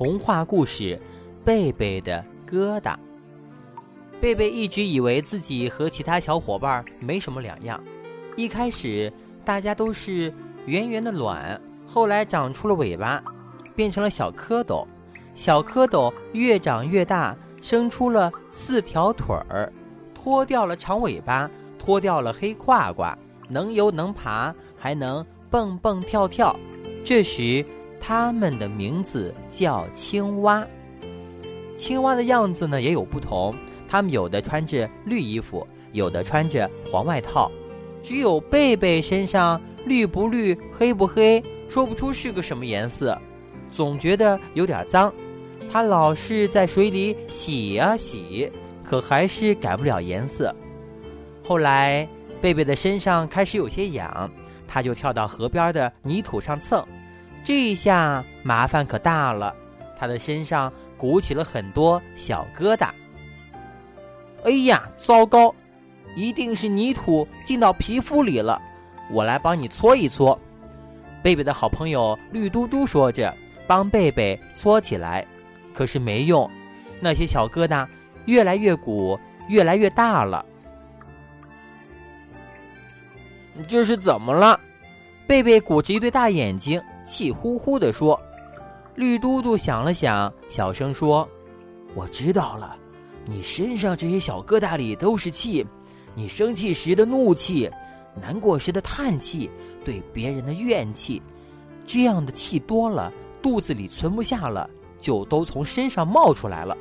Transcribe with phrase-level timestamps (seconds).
[0.00, 0.98] 童话故事
[1.44, 2.94] 《贝贝的疙瘩》。
[4.18, 7.78] 贝贝一直以为自己和其他小伙伴没什么两样。
[8.34, 9.12] 一开始，
[9.44, 10.32] 大家都是
[10.64, 13.22] 圆圆的卵，后来长出了尾巴，
[13.76, 14.86] 变成了小蝌蚪。
[15.34, 19.70] 小蝌蚪越长越大，生出了四条腿儿，
[20.14, 23.14] 脱掉了长尾巴，脱掉了黑胯胯，
[23.50, 26.58] 能游能爬，还能蹦蹦跳跳。
[27.04, 27.62] 这时，
[28.00, 30.66] 它们的名字叫青蛙。
[31.76, 33.54] 青蛙的样子呢也有不同，
[33.88, 37.50] 它们有的穿着绿衣服，有的穿着黄外套。
[38.02, 43.16] 只有贝贝身上绿不绿、黑不黑，说不出是个什么颜色，
[43.70, 45.12] 总觉得有点脏。
[45.70, 48.50] 他老是在水里洗呀洗，
[48.82, 50.54] 可还是改不了颜色。
[51.46, 52.08] 后来，
[52.40, 54.30] 贝贝的身上开始有些痒，
[54.66, 56.82] 他就跳到河边的泥土上蹭。
[57.44, 59.54] 这一下麻烦可大了，
[59.98, 62.88] 他的身上鼓起了很多小疙瘩。
[64.44, 65.54] 哎呀，糟糕！
[66.16, 68.60] 一定是泥土进到皮肤里了，
[69.10, 70.38] 我来帮你搓一搓。
[71.22, 73.34] 贝贝的好朋友绿嘟嘟说着，
[73.66, 75.24] 帮贝贝搓起来。
[75.74, 76.50] 可是没用，
[77.00, 77.86] 那些小疙瘩
[78.26, 80.44] 越来越鼓，越来越大了。
[83.68, 84.58] 这是怎么了？
[85.26, 88.18] 贝贝鼓着一对大眼睛，气呼呼地说。
[88.94, 91.28] 绿嘟嘟想了想，小声说
[91.94, 92.76] ：“我知道了，
[93.24, 95.66] 你身上这些小疙瘩里都是气。”
[96.14, 97.70] 你生气时的怒气，
[98.20, 99.48] 难过时的叹气，
[99.84, 101.22] 对别人的怨气，
[101.86, 106.76] 这样的气多了，肚子里存不下了，就都从身上冒出来了。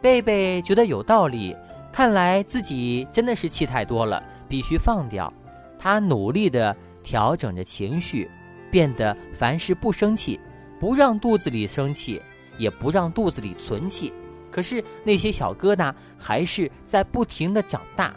[0.00, 1.56] 贝贝觉得有道理，
[1.90, 5.32] 看来自己真的是气太多了，必须放掉。
[5.78, 8.28] 他努力的调整着情绪，
[8.76, 10.38] 变得凡事不生气，
[10.78, 12.20] 不让肚子里生气，
[12.58, 14.12] 也不让肚子里存气。
[14.50, 18.14] 可是那些小疙瘩还是在不停的长大。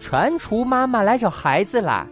[0.00, 2.04] 蟾蜍妈妈来找孩子啦！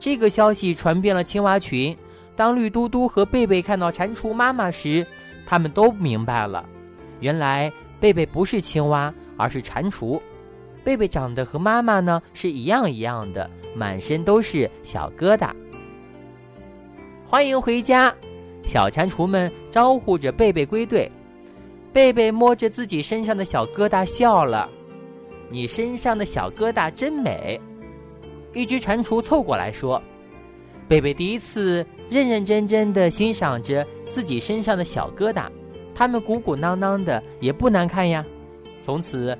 [0.00, 1.96] 这个消息传遍了青蛙群。
[2.34, 5.06] 当绿嘟嘟和贝贝看到蟾蜍妈妈时，
[5.46, 6.68] 他们都明白了，
[7.20, 10.20] 原来贝贝不是青蛙，而是蟾蜍。
[10.84, 15.52] 贝贝长得和妈妈呢是一样一样的，满身都是小疙瘩。
[17.26, 18.14] 欢迎回家。
[18.64, 21.10] 小蟾蜍们招呼着贝贝归队，
[21.92, 24.68] 贝贝摸着自己身上的小疙瘩笑了
[25.50, 27.60] ：“你身上的小疙瘩真美。”
[28.54, 30.00] 一只蟾蜍凑过来说
[30.86, 35.48] ：“贝贝第一次认认真真的欣赏着自己身上的小疙瘩，
[35.92, 38.24] 它们鼓鼓囊囊的，也不难看呀。”
[38.80, 39.36] 从此，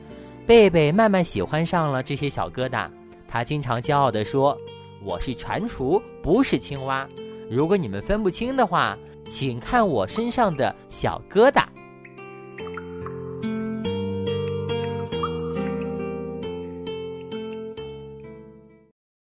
[0.47, 2.88] 贝贝慢慢喜欢上了这些小疙瘩。
[3.28, 4.56] 他经常骄傲地说
[5.04, 7.08] ：“我是蟾蜍，不是青蛙。
[7.50, 8.97] 如果你们分不清的话。”
[9.30, 11.64] 请看我身上的小疙瘩。